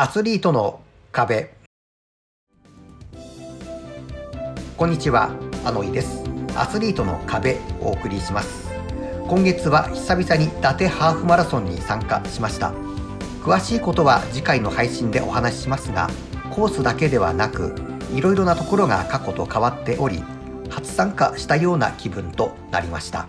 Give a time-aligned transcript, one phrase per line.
[0.00, 0.78] アスリートの
[1.10, 1.50] 壁。
[4.76, 5.34] こんにちは。
[5.64, 6.22] あのいです。
[6.54, 8.70] アスリートの壁をお送りします。
[9.26, 12.72] 今月は久々に伊達ハーフマラソンに参加しました。
[13.42, 16.08] 詳しいことは次回の配信でお話ししますが
[16.52, 17.74] コースだけではなく
[18.14, 20.22] いろいろなところが過去と変わっており
[20.70, 23.26] 初参加したような気分となりました。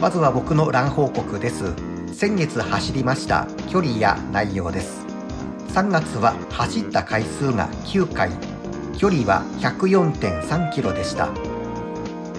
[0.00, 1.74] まずは僕のラン報告です。
[2.14, 3.46] 先月走りました。
[3.68, 5.04] 距離や内容です。
[5.74, 8.30] 3月は走った回数が9回。
[8.96, 11.28] 距離は104.3キロでした。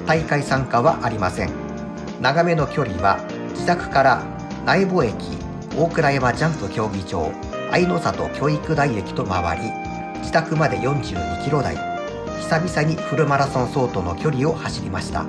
[0.07, 1.51] 大会参加はありません。
[2.19, 3.19] 長めの距離は
[3.53, 4.23] 自宅から
[4.65, 5.13] 苗穂駅
[5.77, 7.31] 大倉山ジャンプ競技場
[7.71, 9.63] 愛の里教育大駅と回り
[10.17, 11.75] 自宅まで42キロ台。
[12.39, 15.25] 久々にフルマラソン相当の距離を走りました。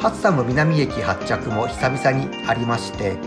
[0.00, 3.18] ハッサム南駅発着も久々にありまして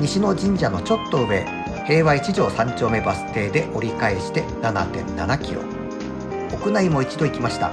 [0.00, 1.44] 西野神社のちょっと上
[1.86, 5.60] 平和一条三丁目バス停で折り返して7.7キロ。
[6.50, 7.70] 屋内も一度行きました。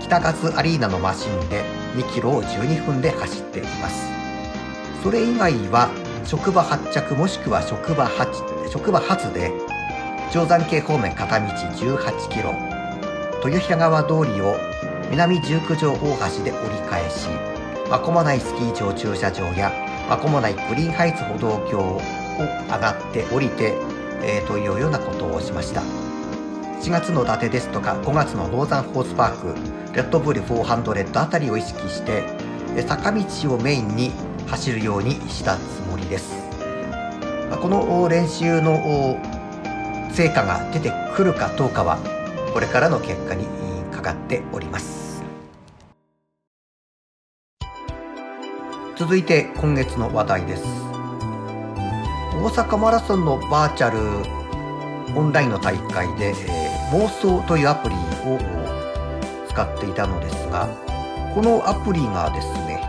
[0.00, 1.62] 北勝アリーナのマシンで
[1.96, 4.08] 2キロを12分で走っています。
[5.02, 5.90] それ以外は
[6.24, 9.52] 職場発着もしくは職場発職場発で
[10.32, 12.54] 定山系方面片道18キロ
[13.44, 14.56] 豊平川通りを
[15.10, 15.98] 南十九条大
[16.38, 17.28] 橋で折り返し
[17.90, 19.72] 真駒内スキー場駐車場や
[20.08, 22.00] 真駒内グリーンハイツ歩道橋を
[22.38, 23.76] 上がって降りて、
[24.22, 25.82] えー、というようなことをしました。
[26.82, 29.54] 4月の伊達ですとか5月のノーザンホースパーク
[29.94, 32.22] レッドブル400あたりを意識して
[32.86, 33.24] 坂道
[33.54, 34.12] をメインに
[34.46, 36.32] 走るようにしたつもりです。
[37.60, 39.18] この練習の
[40.12, 41.98] 成果が出てくるかどうかは
[42.54, 43.46] これからの結果に
[43.90, 44.99] かかっております。
[49.00, 50.62] 続いて今月の話題です。
[52.34, 53.98] 大阪マラソンのバーチャル
[55.18, 58.38] オンラインの大会で、えー、妄想というアプリを
[59.48, 60.68] 使っていたのですが
[61.34, 62.82] このアプリがですね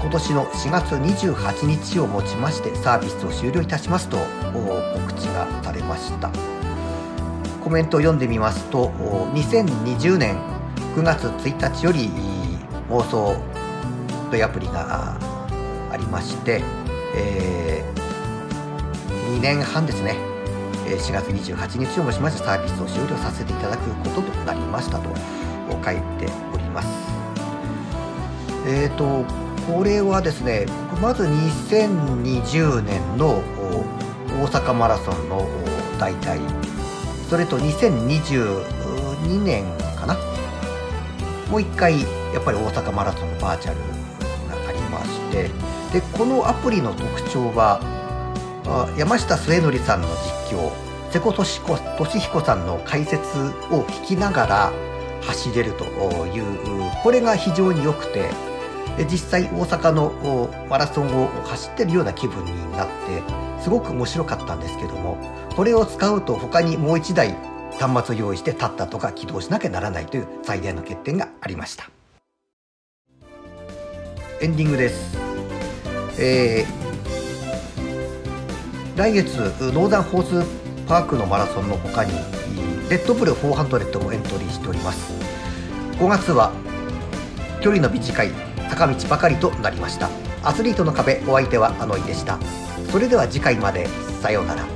[0.00, 6.32] 今年の4月28日をもちましてサービスを終了いたしますと告知がされました。
[7.62, 8.88] コメントを読んでみますと
[9.34, 10.36] 2020年
[10.96, 12.10] 9月1日より
[12.90, 13.55] 妄想
[14.30, 15.16] というアプリが
[15.90, 16.62] ありまして、
[17.14, 20.16] えー、2年半ですね。
[20.86, 25.08] 4月28日をもちましてサービスを終了させていただくこととなりましたと
[25.84, 26.88] 書いております。
[28.66, 29.24] えっ、ー、と
[29.66, 30.66] これはですね
[31.02, 33.42] まず2020年の
[34.40, 35.48] 大阪マラソンの
[35.98, 36.38] 大体
[37.28, 39.64] それと2022年
[39.96, 40.16] かな？
[41.50, 42.00] もう一回
[42.32, 43.78] やっぱり大阪マラソンのバーチャル
[44.98, 45.50] まして
[45.92, 47.80] でこのアプリの特徴は
[48.98, 50.08] 山下末則さんの
[50.50, 53.38] 実況瀬古利彦さんの解説
[53.70, 54.72] を聞きながら
[55.22, 55.84] 走れると
[56.26, 58.30] いうこれが非常に良くて
[59.10, 63.22] 実際大阪のマラソンを走ってるような気分になって
[63.62, 65.18] すごく面白かったんですけども
[65.54, 67.36] これを使うと他にもう1台
[67.78, 71.95] 端末を用意して立ったとか起動しなきゃならないという最大の欠点がありました。
[74.38, 75.16] エンディングです、
[76.20, 79.38] えー、来月
[79.72, 82.12] ノーザンホースパークのマラソンの他に
[82.90, 85.12] レッドブル400もエントリーしております。
[85.98, 86.52] 5月は
[87.62, 88.30] 距離の短い
[88.68, 90.10] 坂道ばかりとなりました。
[90.44, 92.38] アスリートの壁お相手はあのいでした。
[92.92, 93.88] それでは次回まで
[94.20, 94.75] さようなら。